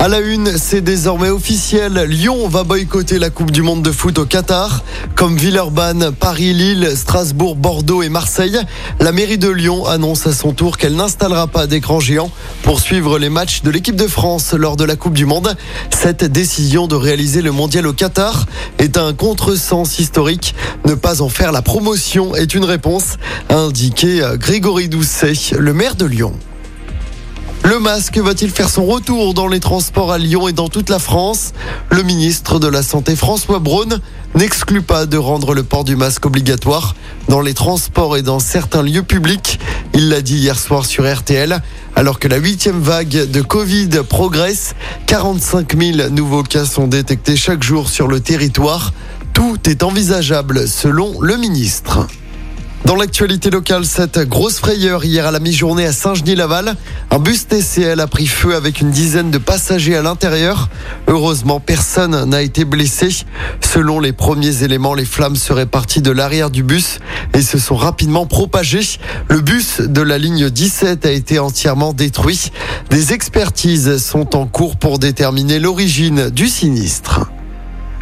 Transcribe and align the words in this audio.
À 0.00 0.06
la 0.06 0.20
une, 0.20 0.56
c'est 0.56 0.80
désormais 0.80 1.28
officiel. 1.28 1.94
Lyon 2.08 2.46
va 2.46 2.62
boycotter 2.62 3.18
la 3.18 3.30
Coupe 3.30 3.50
du 3.50 3.62
Monde 3.62 3.82
de 3.82 3.90
foot 3.90 4.16
au 4.20 4.26
Qatar. 4.26 4.84
Comme 5.16 5.36
Villeurbanne, 5.36 6.12
Paris, 6.12 6.54
Lille, 6.54 6.92
Strasbourg, 6.94 7.56
Bordeaux 7.56 8.02
et 8.02 8.08
Marseille, 8.08 8.60
la 9.00 9.10
mairie 9.10 9.38
de 9.38 9.48
Lyon 9.48 9.86
annonce 9.86 10.28
à 10.28 10.32
son 10.32 10.52
tour 10.52 10.78
qu'elle 10.78 10.94
n'installera 10.94 11.48
pas 11.48 11.66
d'écran 11.66 11.98
géant 11.98 12.30
pour 12.62 12.78
suivre 12.78 13.18
les 13.18 13.28
matchs 13.28 13.62
de 13.62 13.70
l'équipe 13.70 13.96
de 13.96 14.06
France 14.06 14.54
lors 14.54 14.76
de 14.76 14.84
la 14.84 14.94
Coupe 14.94 15.14
du 15.14 15.26
Monde. 15.26 15.56
Cette 15.90 16.22
décision 16.22 16.86
de 16.86 16.94
réaliser 16.94 17.42
le 17.42 17.50
mondial 17.50 17.84
au 17.84 17.92
Qatar 17.92 18.46
est 18.78 18.98
un 18.98 19.12
contresens 19.12 19.98
historique. 19.98 20.54
Ne 20.86 20.94
pas 20.94 21.22
en 21.22 21.28
faire 21.28 21.50
la 21.50 21.60
promotion 21.60 22.36
est 22.36 22.54
une 22.54 22.64
réponse, 22.64 23.16
a 23.48 23.56
indiqué 23.56 24.22
Grégory 24.34 24.88
Doucet, 24.88 25.32
le 25.58 25.74
maire 25.74 25.96
de 25.96 26.06
Lyon. 26.06 26.34
Le 27.68 27.80
masque 27.80 28.16
va-t-il 28.16 28.50
faire 28.50 28.70
son 28.70 28.86
retour 28.86 29.34
dans 29.34 29.46
les 29.46 29.60
transports 29.60 30.10
à 30.10 30.16
Lyon 30.16 30.48
et 30.48 30.54
dans 30.54 30.70
toute 30.70 30.88
la 30.88 30.98
France? 30.98 31.52
Le 31.90 32.02
ministre 32.02 32.58
de 32.58 32.66
la 32.66 32.82
Santé 32.82 33.14
François 33.14 33.58
Braun 33.58 34.00
n'exclut 34.34 34.80
pas 34.80 35.04
de 35.04 35.18
rendre 35.18 35.52
le 35.52 35.62
port 35.62 35.84
du 35.84 35.94
masque 35.94 36.24
obligatoire 36.24 36.94
dans 37.28 37.42
les 37.42 37.52
transports 37.52 38.16
et 38.16 38.22
dans 38.22 38.38
certains 38.38 38.82
lieux 38.82 39.02
publics. 39.02 39.60
Il 39.92 40.08
l'a 40.08 40.22
dit 40.22 40.38
hier 40.38 40.58
soir 40.58 40.86
sur 40.86 41.04
RTL. 41.06 41.60
Alors 41.94 42.18
que 42.18 42.26
la 42.26 42.38
huitième 42.38 42.80
vague 42.80 43.30
de 43.30 43.42
Covid 43.42 43.90
progresse, 44.08 44.74
45 45.04 45.76
000 45.78 46.08
nouveaux 46.08 46.44
cas 46.44 46.64
sont 46.64 46.86
détectés 46.86 47.36
chaque 47.36 47.62
jour 47.62 47.90
sur 47.90 48.08
le 48.08 48.20
territoire. 48.20 48.94
Tout 49.34 49.58
est 49.66 49.82
envisageable 49.82 50.66
selon 50.66 51.20
le 51.20 51.36
ministre. 51.36 52.06
Dans 52.88 52.96
l'actualité 52.96 53.50
locale, 53.50 53.84
cette 53.84 54.18
grosse 54.18 54.60
frayeur 54.60 55.04
hier 55.04 55.26
à 55.26 55.30
la 55.30 55.40
mi-journée 55.40 55.84
à 55.84 55.92
Saint-Genis-Laval. 55.92 56.74
Un 57.10 57.18
bus 57.18 57.46
TCL 57.46 58.00
a 58.00 58.06
pris 58.06 58.26
feu 58.26 58.54
avec 58.54 58.80
une 58.80 58.90
dizaine 58.90 59.30
de 59.30 59.36
passagers 59.36 59.94
à 59.94 60.00
l'intérieur. 60.00 60.70
Heureusement, 61.06 61.60
personne 61.60 62.24
n'a 62.24 62.40
été 62.40 62.64
blessé. 62.64 63.10
Selon 63.60 64.00
les 64.00 64.14
premiers 64.14 64.62
éléments, 64.62 64.94
les 64.94 65.04
flammes 65.04 65.36
seraient 65.36 65.66
parties 65.66 66.00
de 66.00 66.10
l'arrière 66.10 66.48
du 66.48 66.62
bus 66.62 66.98
et 67.34 67.42
se 67.42 67.58
sont 67.58 67.76
rapidement 67.76 68.24
propagées. 68.24 68.98
Le 69.28 69.42
bus 69.42 69.82
de 69.82 70.00
la 70.00 70.16
ligne 70.16 70.48
17 70.48 71.04
a 71.04 71.10
été 71.10 71.38
entièrement 71.38 71.92
détruit. 71.92 72.50
Des 72.88 73.12
expertises 73.12 73.98
sont 73.98 74.34
en 74.34 74.46
cours 74.46 74.78
pour 74.78 74.98
déterminer 74.98 75.58
l'origine 75.58 76.30
du 76.30 76.48
sinistre. 76.48 77.28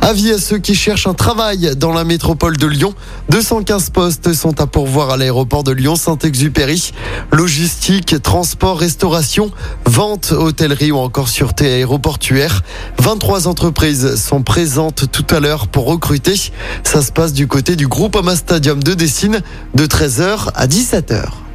Avis 0.06 0.30
à 0.30 0.38
ceux 0.38 0.58
qui 0.58 0.76
cherchent 0.76 1.08
un 1.08 1.14
travail 1.14 1.74
dans 1.74 1.92
la 1.92 2.04
métropole 2.04 2.56
de 2.56 2.68
Lyon. 2.68 2.94
215 3.30 3.90
postes 3.90 4.32
sont 4.34 4.60
à 4.60 4.68
pourvoir 4.68 5.10
à 5.10 5.16
l'aéroport 5.16 5.64
de 5.64 5.72
Lyon 5.72 5.96
Saint-Exupéry. 5.96 6.92
Logistique, 7.32 8.22
transport, 8.22 8.78
restauration, 8.78 9.50
vente, 9.84 10.30
hôtellerie 10.30 10.92
ou 10.92 10.98
encore 10.98 11.28
sûreté 11.28 11.66
aéroportuaire. 11.66 12.62
23 13.00 13.48
entreprises 13.48 14.14
sont 14.14 14.44
présentes 14.44 15.10
tout 15.10 15.26
à 15.34 15.40
l'heure 15.40 15.66
pour 15.66 15.86
recruter. 15.86 16.36
Ça 16.84 17.02
se 17.02 17.10
passe 17.10 17.32
du 17.32 17.48
côté 17.48 17.74
du 17.74 17.88
groupe 17.88 18.14
Ama 18.14 18.36
Stadium 18.36 18.80
de 18.80 18.94
Dessine 18.94 19.40
de 19.74 19.86
13h 19.86 20.50
à 20.54 20.68
17h. 20.68 21.45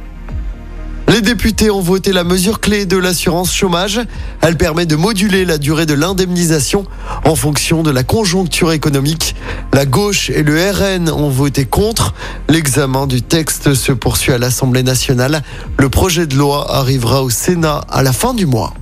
Les 1.12 1.20
députés 1.20 1.70
ont 1.70 1.82
voté 1.82 2.10
la 2.10 2.24
mesure 2.24 2.58
clé 2.58 2.86
de 2.86 2.96
l'assurance 2.96 3.52
chômage. 3.52 4.00
Elle 4.40 4.56
permet 4.56 4.86
de 4.86 4.96
moduler 4.96 5.44
la 5.44 5.58
durée 5.58 5.84
de 5.84 5.92
l'indemnisation 5.92 6.86
en 7.26 7.34
fonction 7.34 7.82
de 7.82 7.90
la 7.90 8.02
conjoncture 8.02 8.72
économique. 8.72 9.36
La 9.74 9.84
gauche 9.84 10.30
et 10.30 10.42
le 10.42 10.54
RN 10.54 11.10
ont 11.10 11.28
voté 11.28 11.66
contre. 11.66 12.14
L'examen 12.48 13.06
du 13.06 13.20
texte 13.20 13.74
se 13.74 13.92
poursuit 13.92 14.32
à 14.32 14.38
l'Assemblée 14.38 14.82
nationale. 14.82 15.42
Le 15.76 15.90
projet 15.90 16.26
de 16.26 16.34
loi 16.34 16.74
arrivera 16.74 17.22
au 17.22 17.28
Sénat 17.28 17.82
à 17.90 18.02
la 18.02 18.14
fin 18.14 18.32
du 18.32 18.46
mois. 18.46 18.72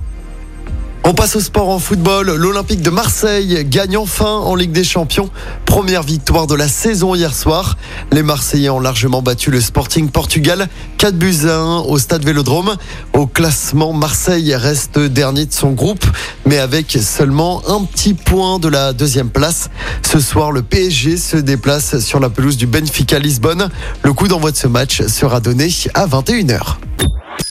On 1.03 1.15
passe 1.15 1.35
au 1.35 1.39
sport 1.39 1.69
en 1.69 1.79
football. 1.79 2.35
L'Olympique 2.35 2.83
de 2.83 2.91
Marseille 2.91 3.65
gagne 3.65 3.97
enfin 3.97 4.29
en 4.31 4.53
Ligue 4.53 4.71
des 4.71 4.83
Champions. 4.83 5.31
Première 5.65 6.03
victoire 6.03 6.45
de 6.45 6.53
la 6.53 6.67
saison 6.67 7.15
hier 7.15 7.33
soir. 7.33 7.75
Les 8.11 8.21
Marseillais 8.21 8.69
ont 8.69 8.79
largement 8.79 9.23
battu 9.23 9.49
le 9.49 9.61
Sporting 9.61 10.09
Portugal 10.09 10.69
4 10.99 11.15
buts 11.15 11.47
à 11.47 11.55
1 11.55 11.79
au 11.79 11.97
stade 11.97 12.23
Vélodrome. 12.23 12.75
Au 13.13 13.25
classement, 13.25 13.93
Marseille 13.93 14.53
reste 14.53 14.99
dernier 14.99 15.47
de 15.47 15.53
son 15.53 15.71
groupe, 15.71 16.05
mais 16.45 16.59
avec 16.59 16.91
seulement 17.01 17.63
un 17.67 17.83
petit 17.83 18.13
point 18.13 18.59
de 18.59 18.67
la 18.67 18.93
deuxième 18.93 19.31
place. 19.31 19.71
Ce 20.03 20.19
soir, 20.19 20.51
le 20.51 20.61
PSG 20.61 21.17
se 21.17 21.37
déplace 21.37 21.97
sur 21.99 22.19
la 22.19 22.29
pelouse 22.29 22.57
du 22.57 22.67
Benfica 22.67 23.17
Lisbonne. 23.17 23.69
Le 24.03 24.13
coup 24.13 24.27
d'envoi 24.27 24.51
de 24.51 24.57
ce 24.57 24.67
match 24.67 25.01
sera 25.07 25.39
donné 25.39 25.69
à 25.95 26.05
21h. 26.05 26.77